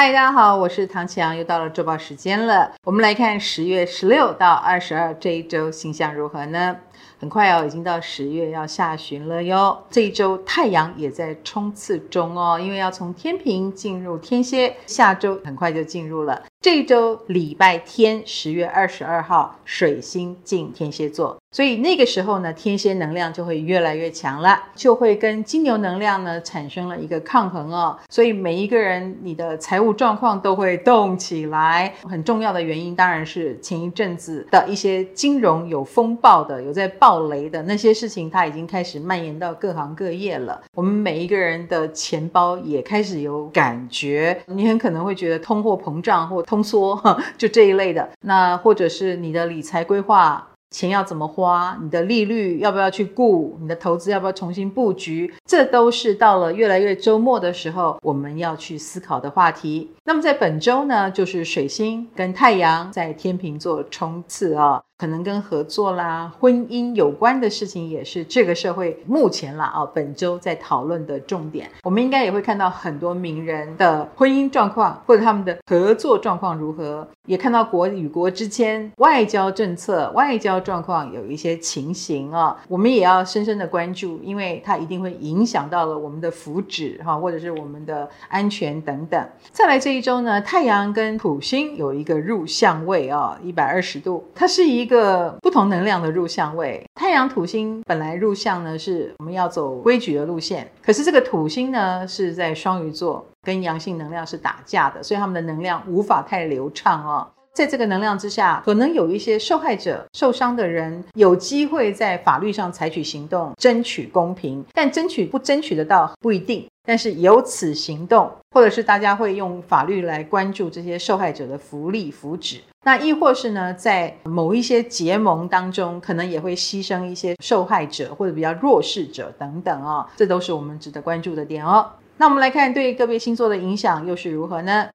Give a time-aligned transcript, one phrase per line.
[0.00, 2.70] 嗨，大家好，我是唐綺阳，又到了周报时间了。
[2.84, 6.76] 我们来看十月十六到二十二这一周星象如何呢？
[7.18, 9.76] 很快哦，已经到十月要下旬了哟。
[9.90, 16.44] 这一周太阳也在冲刺中哦，因为要从天秤进入天蝎，下周很快就进入了。
[16.60, 27.98] 这一周礼拜天，十月二十二号，水星进天蝎座，所以那个时候呢，天蝎能量就会越来越强了，就会跟金牛能量呢产生了一个抗衡哦。
[28.10, 31.92] 所以每一个人你的财务状况都会动起来。
[32.08, 40.60] 很重要的原因当然是前一阵子的一些金融有风暴的，有在暴雷的那些事情，它已经开始蔓延到各行各业了。
[40.74, 47.00] 我们每一个人的钱包也开始有感觉，你很可能会觉得通货膨胀或通缩，
[47.38, 48.06] 就这一类的。
[48.20, 51.78] 那或者是你的理财规划，钱要怎么花？
[51.82, 53.56] 你的利率要不要去顾？
[53.60, 55.32] 你的投资要不要重新布局？
[55.44, 59.90] 这都是到了越来越周末的时候，我们要去思考的话题。
[60.04, 64.82] 那么在本周呢，就是水星跟太阳在天平座冲刺啊。
[64.98, 71.70] 可能跟合作啦、婚姻有关的事情，也是这个社会目前啦啊，本周在讨论的重点。
[71.84, 89.28] 我们应该也会看到很多名人的婚姻状况，或者他们的合作状况如何，也看到国与国之间外交政策、外交状况有一些情形啊，我们也要深深的关注，因为它一定会影响到了我们的福祉哈，或者是我们的安全等等。
[89.52, 94.87] 再来这一周呢，太阳跟土星有一个入相位啊，一百二十度，它是一。
[94.88, 107.28] 一个不同能量的入相位，太阳土星本来入相呢，是我们要走规矩的路线，可是这个土星呢是在双鱼座，跟阳性能量是打架的，所以他们的能量无法太流畅哦。
[107.52, 116.66] 在这个能量之下，可能有一些受害者、受伤的人有机会在法律上采取行动，争取公平，但争取不争取得到不一定。
[116.88, 131.86] 但是由此行动，或者是大家会用法律来关注这些受害者的福利福祉，那亦或是呢，在某一些结盟当中，可能也会牺牲一些受害者或者比较弱势者等等哦，这都是我们值得关注的点哦。
[132.16, 134.88] 那我们来看对个别星座的影响又是如何呢？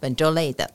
[0.00, 0.70] 本周类的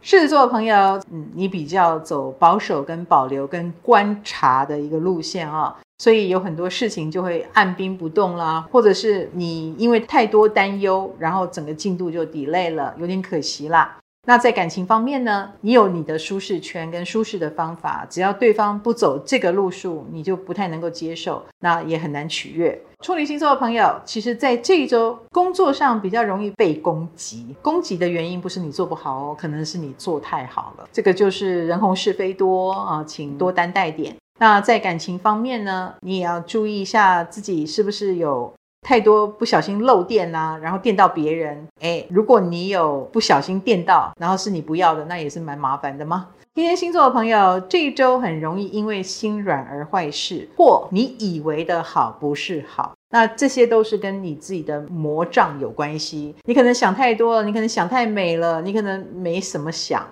[0.00, 5.74] 狮子座的朋友，嗯，你比较走保守、跟保留、跟观察的一个路线啊、哦。
[6.00, 13.98] 所以有很多事情就会按兵不动啦，或者是你因为太多担忧，然后整个进度就 delay 了，有点可惜啦。
[14.26, 22.80] 那在感情方面呢，你有你的舒适圈跟舒适的方法，只要对方不走这个路数，你就不太能够接受，那也很难取悦。
[23.02, 30.88] 处女星座的朋友，其实在这一周工作上比较容易被攻击，攻击的原因不是你做不好哦，可能是你做太好了。
[30.90, 34.16] 这个就是人红是非多啊，请多担待点。
[34.40, 41.68] 那在感情方面呢，你也要注意一下自己是不是有太多不小心漏电啊，然后电到别人。
[41.80, 46.28] 诶，如果你有不小心电到，然后是你不要的，那也是蛮麻烦的嘛。
[46.54, 52.92] 天蝎星座的朋友，这一周很容易因为心软而坏事，或你以为的好不是好。
[53.10, 56.34] 那这些都是跟你自己的魔障有关系。
[56.44, 60.06] 你可能想太多了，你可能想太美了，你可能没什么想。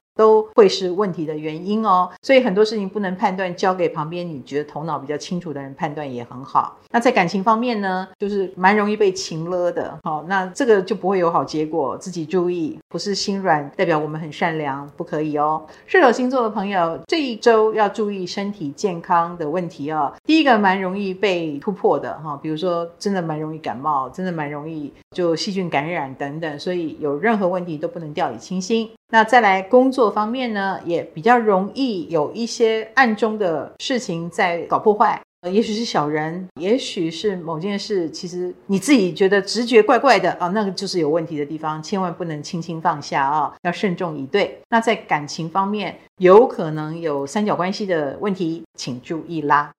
[0.59, 6.77] 会是问题的原因哦，所以很多事情不能判断，交给旁边你觉得头脑比较清楚的人判断也很好。
[6.91, 15.65] 那在感情方面呢，就是蛮容易被情勒的，好，那这个就不会有好结果，自己注意，不是心软代表我们很善良，不可以哦。
[15.87, 20.13] 射手星座的朋友，这一周要注意身体健康的问题哦。
[20.25, 28.91] 第一个蛮容易被突破的哈，比如说真的蛮容易感冒，真的蛮容易就细菌感染等等，所以有任何问题都不能掉以轻心。
[29.11, 44.61] 那再来工作方面呢，也比较容易有一些暗中的事情在搞破坏，呃，也许是小人，也许是某件事，其实你自己觉得直觉怪怪的啊，那个就是有问题的地方，千万不能轻轻放下啊，要慎重以对。
[44.69, 49.71] 那在感情方面，有可能有三角关系的问题，请注意啦。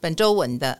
[0.00, 0.78] 本周稳的，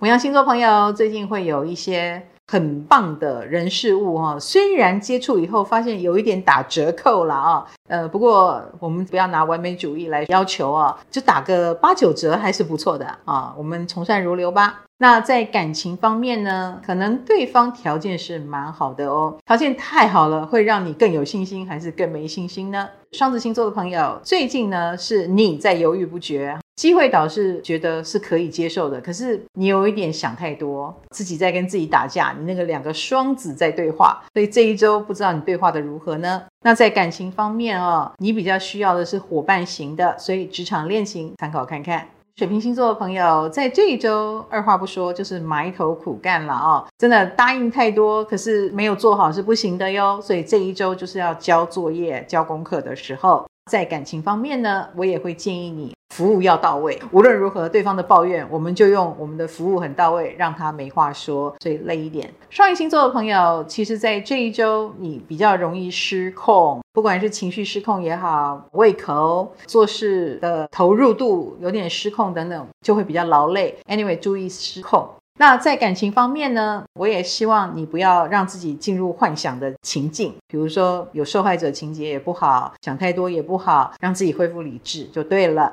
[0.00, 2.26] 牡羊星座朋友最近会有一些。
[2.50, 14.84] 很棒的人事物哈，虽然接触以后发现有一点打折扣了啊，呃，不过我们不要拿完美主义来要求啊，就打个八九折还是不错的啊，我们从善如流吧。
[15.00, 22.88] 那在感情方面呢，可能对方条件是蛮好的哦，条件太好了会让你更有信心，还是更没信心呢？
[23.12, 26.58] 双子星座的朋友，最近呢是你在犹豫不决。
[26.78, 32.32] 机会倒是觉得是可以接受的，可是你有一点想太多，自己在跟自己打架。
[32.38, 36.44] 你那个两个双子在对话，所以这一周不知道你对话的如何呢？
[36.62, 42.06] 那在感情方面哦，你比较需要的是伙伴型的，所以职场恋情参考看看。
[42.36, 46.86] 水瓶星座的朋友，在这一周，二话不说就是埋头苦干了哦。
[46.96, 50.20] 真的答应太多，可是没有做好是不行的哟。
[50.22, 53.44] 所以这一周就是要交作业、交功课的时候。
[53.68, 56.98] 在感情方面呢，我也会建议你服务要到位。
[57.12, 61.54] 无论如何，对方的抱怨，我们就用我们的服务很到位，让他没话说。
[61.60, 62.32] 所以累一点。
[62.48, 73.76] 双鱼星座的朋友，其实，在这一周你比较容易失控，不管是情绪失控也好，胃口、做事的投入度有点失控等等，就会比较劳累。
[73.86, 75.06] Anyway，注意失控。
[75.40, 85.72] 那在感情方面呢，我也希望你不要让自己进入幻想的情境，比如说有受害者情节也不好，想太多也不好，让自己恢复理智就对了。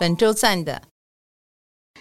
[0.00, 0.82] 本周赞的。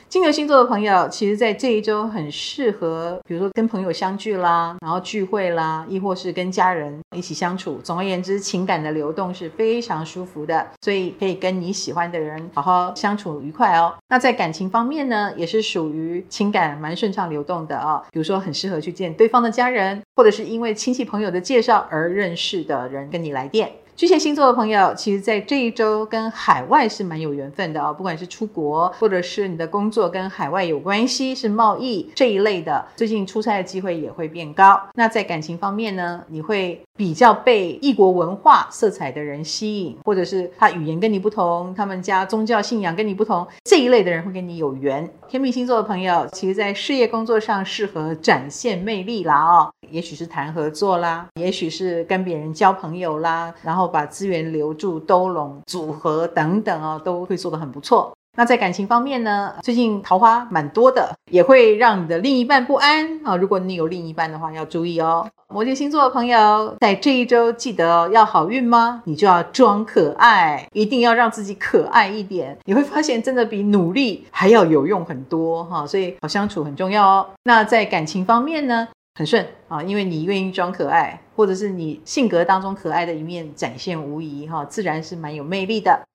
[0.07, 7.80] 金牛星座的朋友，其实，在这一周很适合，比如说跟朋友相聚啦，然后聚会啦，亦或是跟家人一起相处。
[7.84, 13.94] 总而言之，情感的流动是非常舒服的，所以可以跟你喜欢的人好好相处愉快哦。
[14.07, 18.01] 那在感情方面呢，也是属于情感蛮顺畅流动的哦。
[18.12, 23.72] 比如说，很适合去见对方的家人，或者是因为亲戚朋友的介绍而认识的人跟你来电。
[24.00, 27.94] 巨蟹星座的朋友，其实，在这一周跟海外是蛮有缘分的哦。
[27.94, 34.80] 不管是出国，或者是你的工作跟海外有关系，是贸易这一类的，最近出差的机会也会变高。
[34.94, 45.06] 那在感情方面呢，你会比较被异国文化色彩的人吸引，或者是他语言跟你不同，他们家宗教信仰跟你不同，这一类的人会跟你有缘。
[45.28, 53.88] 天秤星座的朋友，其实，在事业工作上适合展现魅力啦哦，也许是谈合作啦，也许是跟别人交朋友啦，然后。
[53.89, 58.13] 把资源留住、兜拢、组合等等哦，都会做得很不错。
[58.38, 63.36] 那在感情方面呢，最近桃花蛮多的，也会让你的另一半不安啊。
[63.36, 65.27] 如果你有另一半的话，要注意哦。
[65.51, 69.01] 摩羯星座的朋友，在这一周记得要好运吗？
[69.06, 72.57] 你就要装可爱，一定要让自己可爱一点。
[72.65, 75.86] 你会发现，真的比努力还要有用很多哈。
[75.86, 77.25] 所以好相处很重要哦。
[77.44, 78.88] 那在感情方面呢？
[79.19, 86.07] 很顺啊，因为你愿意装可爱，或者是你性格当中可爱的一面展现无疑哈，自然是蛮有魅力的。